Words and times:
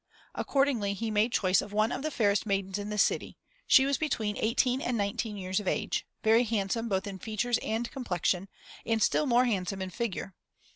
Accordingly, 0.33 0.95
he 0.95 1.11
made 1.11 1.31
choice 1.31 1.61
of 1.61 1.73
one 1.73 1.91
of 1.91 2.01
the 2.01 2.09
fairest 2.09 2.47
maidens 2.47 2.79
in 2.79 2.89
the 2.89 2.97
city; 2.97 3.37
she 3.67 3.85
was 3.85 3.99
between 3.99 4.35
eighteen 4.37 4.81
and 4.81 4.97
nineteen 4.97 5.37
years 5.37 5.59
of 5.59 5.67
age, 5.67 6.07
very 6.23 6.43
handsome 6.43 6.89
both 6.89 7.05
in 7.05 7.19
features 7.19 7.59
and 7.59 7.91
complexion, 7.91 8.47
and 8.83 9.03
still 9.03 9.27
more 9.27 9.45
handsome 9.45 9.79
in 9.79 9.91
figure. 9.91 10.33